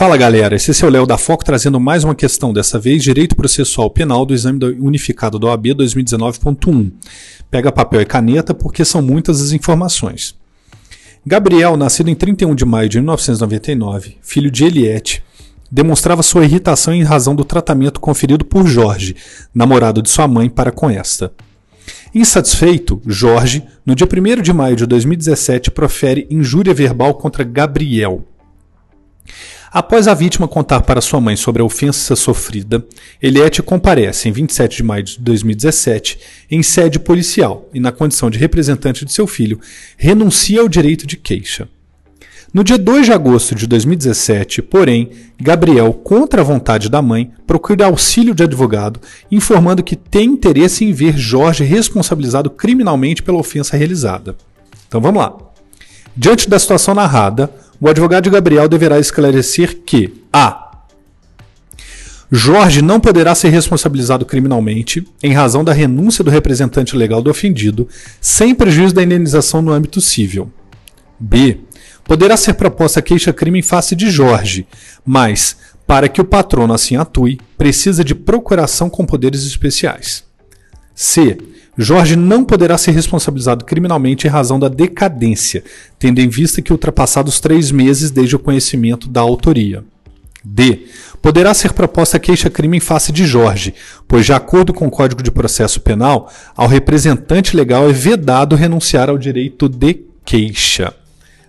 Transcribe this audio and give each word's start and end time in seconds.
Fala 0.00 0.16
galera, 0.16 0.56
esse 0.56 0.82
é 0.82 0.86
o 0.88 0.90
Léo 0.90 1.04
da 1.04 1.18
Foco 1.18 1.44
trazendo 1.44 1.78
mais 1.78 2.04
uma 2.04 2.14
questão, 2.14 2.54
dessa 2.54 2.78
vez 2.78 3.02
Direito 3.02 3.36
Processual 3.36 3.90
Penal 3.90 4.24
do 4.24 4.32
Exame 4.32 4.58
Unificado 4.80 5.38
da 5.38 5.48
OAB 5.48 5.66
2019.1. 5.74 6.90
Pega 7.50 7.70
papel 7.70 8.00
e 8.00 8.06
caneta 8.06 8.54
porque 8.54 8.82
são 8.82 9.02
muitas 9.02 9.42
as 9.42 9.52
informações. 9.52 10.34
Gabriel, 11.26 11.76
nascido 11.76 12.08
em 12.08 12.14
31 12.14 12.54
de 12.54 12.64
maio 12.64 12.88
de 12.88 12.96
1999, 12.96 14.16
filho 14.22 14.50
de 14.50 14.64
Eliette, 14.64 15.22
demonstrava 15.70 16.22
sua 16.22 16.46
irritação 16.46 16.94
em 16.94 17.02
razão 17.02 17.34
do 17.34 17.44
tratamento 17.44 18.00
conferido 18.00 18.42
por 18.42 18.66
Jorge, 18.66 19.14
namorado 19.54 20.00
de 20.00 20.08
sua 20.08 20.26
mãe, 20.26 20.48
para 20.48 20.72
com 20.72 20.88
esta. 20.88 21.30
Insatisfeito, 22.14 23.02
Jorge, 23.06 23.62
no 23.84 23.94
dia 23.94 24.08
1 24.10 24.40
de 24.40 24.52
maio 24.54 24.76
de 24.76 24.86
2017, 24.86 25.70
profere 25.70 26.26
injúria 26.30 26.72
verbal 26.72 27.12
contra 27.16 27.44
Gabriel. 27.44 28.24
Após 29.72 30.08
a 30.08 30.14
vítima 30.14 30.48
contar 30.48 30.80
para 30.80 31.00
sua 31.00 31.20
mãe 31.20 31.36
sobre 31.36 31.62
a 31.62 31.64
ofensa 31.64 32.16
sofrida, 32.16 32.84
Eliette 33.22 33.62
comparece 33.62 34.28
em 34.28 34.32
27 34.32 34.78
de 34.78 34.82
maio 34.82 35.04
de 35.04 35.20
2017 35.20 36.18
em 36.50 36.60
sede 36.60 36.98
policial 36.98 37.68
e, 37.72 37.78
na 37.78 37.92
condição 37.92 38.28
de 38.28 38.36
representante 38.36 39.04
de 39.04 39.12
seu 39.12 39.28
filho, 39.28 39.60
renuncia 39.96 40.60
ao 40.60 40.68
direito 40.68 41.06
de 41.06 41.16
queixa. 41.16 41.68
No 42.52 42.64
dia 42.64 42.76
2 42.76 43.06
de 43.06 43.12
agosto 43.12 43.54
de 43.54 43.64
2017, 43.68 44.60
porém, 44.60 45.10
Gabriel, 45.40 45.92
contra 45.92 46.40
a 46.40 46.44
vontade 46.44 46.88
da 46.88 47.00
mãe, 47.00 47.30
procura 47.46 47.86
auxílio 47.86 48.34
de 48.34 48.42
advogado, 48.42 49.00
informando 49.30 49.84
que 49.84 49.94
tem 49.94 50.30
interesse 50.30 50.84
em 50.84 50.92
ver 50.92 51.16
Jorge 51.16 51.62
responsabilizado 51.62 52.50
criminalmente 52.50 53.22
pela 53.22 53.38
ofensa 53.38 53.76
realizada. 53.76 54.36
Então 54.88 55.00
vamos 55.00 55.22
lá. 55.22 55.32
Diante 56.16 56.50
da 56.50 56.58
situação 56.58 56.92
narrada, 56.92 57.48
o 57.80 57.88
advogado 57.88 58.24
de 58.24 58.30
Gabriel 58.30 58.68
deverá 58.68 58.98
esclarecer 58.98 59.78
que 59.86 60.22
a. 60.32 60.68
Jorge 62.30 62.80
não 62.80 63.00
poderá 63.00 63.34
ser 63.34 63.48
responsabilizado 63.48 64.24
criminalmente 64.24 65.04
em 65.20 65.32
razão 65.32 65.64
da 65.64 65.72
renúncia 65.72 66.22
do 66.22 66.30
representante 66.30 66.94
legal 66.94 67.20
do 67.20 67.30
ofendido, 67.30 67.88
sem 68.20 68.54
prejuízo 68.54 68.94
da 68.94 69.02
indenização 69.02 69.60
no 69.60 69.72
âmbito 69.72 70.00
civil. 70.00 70.52
B. 71.18 71.58
Poderá 72.04 72.36
ser 72.36 72.54
proposta 72.54 73.02
queixa-crime 73.02 73.58
em 73.58 73.62
face 73.62 73.96
de 73.96 74.10
Jorge, 74.10 74.66
mas, 75.04 75.56
para 75.86 76.08
que 76.08 76.20
o 76.20 76.24
patrono 76.24 76.72
assim 76.72 76.96
atue, 76.96 77.40
precisa 77.58 78.04
de 78.04 78.14
procuração 78.14 78.88
com 78.88 79.04
poderes 79.04 79.44
especiais. 79.44 80.22
C. 80.94 81.36
Jorge 81.82 82.16
não 82.16 82.44
poderá 82.44 82.76
ser 82.76 82.90
responsabilizado 82.92 83.64
criminalmente 83.64 84.26
em 84.26 84.30
razão 84.30 84.58
da 84.58 84.68
decadência, 84.68 85.64
tendo 85.98 86.20
em 86.20 86.28
vista 86.28 86.60
que 86.60 86.72
ultrapassados 86.72 87.40
três 87.40 87.70
meses 87.70 88.10
desde 88.10 88.36
o 88.36 88.38
conhecimento 88.38 89.08
da 89.08 89.20
autoria. 89.20 89.84
D. 90.44 90.86
Poderá 91.20 91.52
ser 91.52 91.72
proposta 91.72 92.18
queixa-crime 92.18 92.78
em 92.78 92.80
face 92.80 93.12
de 93.12 93.26
Jorge, 93.26 93.74
pois, 94.08 94.24
de 94.24 94.32
acordo 94.32 94.72
com 94.72 94.86
o 94.86 94.90
Código 94.90 95.22
de 95.22 95.30
Processo 95.30 95.80
Penal, 95.80 96.32
ao 96.56 96.66
representante 96.66 97.56
legal 97.56 97.88
é 97.88 97.92
vedado 97.92 98.56
renunciar 98.56 99.10
ao 99.10 99.18
direito 99.18 99.68
de 99.68 100.00
queixa. 100.24 100.94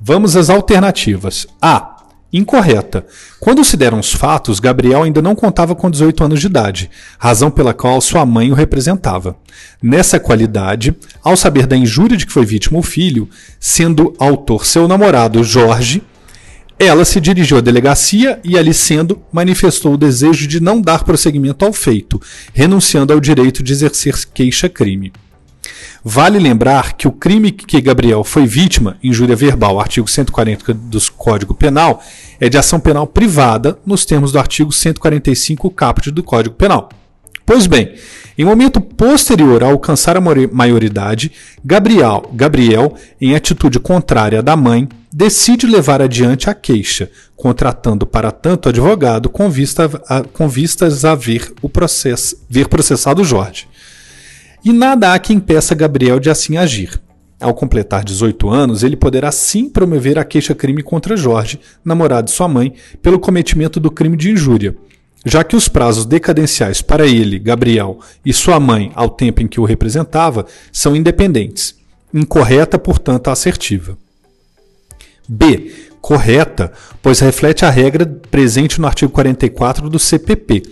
Vamos 0.00 0.36
às 0.36 0.50
alternativas. 0.50 1.46
A. 1.60 1.91
Incorreta. 2.32 3.04
Quando 3.38 3.62
se 3.62 3.76
deram 3.76 3.98
os 3.98 4.12
fatos, 4.12 4.58
Gabriel 4.58 5.02
ainda 5.02 5.20
não 5.20 5.34
contava 5.34 5.74
com 5.74 5.90
18 5.90 6.24
anos 6.24 6.40
de 6.40 6.46
idade, 6.46 6.90
razão 7.18 7.50
pela 7.50 7.74
qual 7.74 8.00
sua 8.00 8.24
mãe 8.24 8.50
o 8.50 8.54
representava. 8.54 9.36
Nessa 9.82 10.18
qualidade, 10.18 10.96
ao 11.22 11.36
saber 11.36 11.66
da 11.66 11.76
injúria 11.76 12.16
de 12.16 12.24
que 12.24 12.32
foi 12.32 12.46
vítima 12.46 12.78
o 12.78 12.82
filho, 12.82 13.28
sendo 13.60 14.14
autor 14.18 14.64
seu 14.64 14.88
namorado 14.88 15.44
Jorge, 15.44 16.02
ela 16.78 17.04
se 17.04 17.20
dirigiu 17.20 17.58
à 17.58 17.60
delegacia 17.60 18.40
e, 18.42 18.58
ali 18.58 18.74
sendo, 18.74 19.22
manifestou 19.30 19.94
o 19.94 19.98
desejo 19.98 20.48
de 20.48 20.58
não 20.58 20.80
dar 20.80 21.04
prosseguimento 21.04 21.64
ao 21.64 21.72
feito, 21.72 22.20
renunciando 22.52 23.12
ao 23.12 23.20
direito 23.20 23.62
de 23.62 23.72
exercer 23.72 24.14
queixa-crime. 24.32 25.12
Vale 26.04 26.40
lembrar 26.40 26.94
que 26.94 27.06
o 27.06 27.12
crime 27.12 27.52
que 27.52 27.80
Gabriel 27.80 28.24
foi 28.24 28.44
vítima, 28.44 28.96
injúria 29.02 29.36
verbal, 29.36 29.78
artigo 29.78 30.08
140 30.08 30.74
do 30.74 31.00
Código 31.12 31.54
Penal, 31.54 32.02
é 32.40 32.48
de 32.48 32.58
ação 32.58 32.80
penal 32.80 33.06
privada, 33.06 33.78
nos 33.86 34.04
termos 34.04 34.32
do 34.32 34.38
artigo 34.38 34.72
145 34.72 35.70
caput 35.70 36.10
do 36.10 36.22
Código 36.24 36.56
Penal. 36.56 36.88
Pois 37.46 37.68
bem, 37.68 37.94
em 38.36 38.44
momento 38.44 38.80
posterior 38.80 39.62
a 39.62 39.68
alcançar 39.68 40.16
a 40.16 40.20
maioridade, 40.20 41.30
Gabriel, 41.64 42.28
Gabriel, 42.32 42.96
em 43.20 43.36
atitude 43.36 43.78
contrária 43.78 44.42
da 44.42 44.56
mãe, 44.56 44.88
decide 45.12 45.66
levar 45.68 46.02
adiante 46.02 46.50
a 46.50 46.54
queixa, 46.54 47.10
contratando 47.36 48.06
para 48.06 48.32
tanto 48.32 48.68
advogado 48.68 49.28
com, 49.28 49.48
vista 49.48 49.88
a, 50.08 50.22
com 50.22 50.48
vistas 50.48 51.04
a 51.04 51.14
ver 51.14 51.52
o 51.62 51.68
processo, 51.68 52.36
ver 52.48 52.66
processado 52.66 53.22
Jorge. 53.22 53.68
E 54.64 54.72
nada 54.72 55.12
há 55.12 55.18
que 55.18 55.32
impeça 55.32 55.74
Gabriel 55.74 56.20
de 56.20 56.30
assim 56.30 56.56
agir. 56.56 57.00
Ao 57.40 57.52
completar 57.52 58.04
18 58.04 58.48
anos, 58.48 58.84
ele 58.84 58.94
poderá 58.94 59.32
sim 59.32 59.68
promover 59.68 60.16
a 60.16 60.24
queixa-crime 60.24 60.82
contra 60.82 61.16
Jorge, 61.16 61.58
namorado 61.84 62.26
de 62.26 62.30
sua 62.30 62.46
mãe, 62.46 62.72
pelo 63.02 63.18
cometimento 63.18 63.80
do 63.80 63.90
crime 63.90 64.16
de 64.16 64.30
injúria, 64.30 64.76
já 65.26 65.42
que 65.42 65.56
os 65.56 65.68
prazos 65.68 66.06
decadenciais 66.06 66.80
para 66.80 67.04
ele, 67.04 67.40
Gabriel, 67.40 67.98
e 68.24 68.32
sua 68.32 68.60
mãe, 68.60 68.92
ao 68.94 69.10
tempo 69.10 69.42
em 69.42 69.48
que 69.48 69.60
o 69.60 69.64
representava, 69.64 70.46
são 70.70 70.94
independentes. 70.94 71.74
Incorreta, 72.14 72.78
portanto, 72.78 73.28
assertiva. 73.28 73.98
B. 75.28 75.72
Correta, 76.00 76.72
pois 77.00 77.18
reflete 77.20 77.64
a 77.64 77.70
regra 77.70 78.06
presente 78.30 78.80
no 78.80 78.86
artigo 78.86 79.12
44 79.12 79.88
do 79.88 79.98
CPP, 79.98 80.62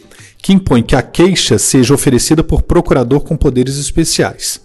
que 0.42 0.52
impõe 0.52 0.82
que 0.82 0.96
a 0.96 1.02
queixa 1.02 1.58
seja 1.58 1.94
oferecida 1.94 2.42
por 2.42 2.62
procurador 2.62 3.20
com 3.20 3.36
poderes 3.36 3.76
especiais. 3.76 4.60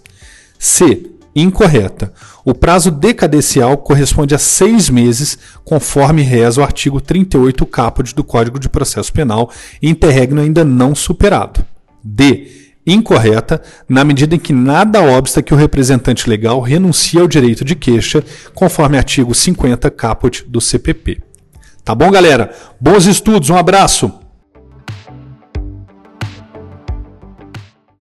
C. 0.58 1.10
Incorreta. 1.34 2.14
O 2.46 2.54
prazo 2.54 2.90
decadencial 2.90 3.76
corresponde 3.76 4.34
a 4.34 4.38
seis 4.38 4.88
meses, 4.88 5.38
conforme 5.64 6.22
reza 6.22 6.62
o 6.62 6.64
artigo 6.64 6.98
38 6.98 7.66
caput 7.66 8.14
do 8.14 8.24
Código 8.24 8.58
de 8.58 8.70
Processo 8.70 9.12
Penal, 9.12 9.50
interregno 9.82 10.40
ainda 10.40 10.64
não 10.64 10.94
superado. 10.94 11.62
D. 12.02 12.72
Incorreta, 12.86 13.60
na 13.86 14.04
medida 14.04 14.34
em 14.34 14.38
que 14.38 14.52
nada 14.52 15.02
obsta 15.02 15.42
que 15.42 15.52
o 15.52 15.56
representante 15.56 16.30
legal 16.30 16.60
renuncie 16.60 17.20
ao 17.20 17.28
direito 17.28 17.64
de 17.64 17.74
queixa, 17.74 18.24
conforme 18.54 18.96
artigo 18.96 19.34
50 19.34 19.90
caput 19.90 20.44
do 20.48 20.60
CPP. 20.60 21.18
Tá 21.84 21.94
bom, 21.94 22.10
galera? 22.10 22.54
Bons 22.80 23.04
estudos, 23.06 23.50
um 23.50 23.56
abraço! 23.56 24.25